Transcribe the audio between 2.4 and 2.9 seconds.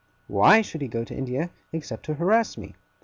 me?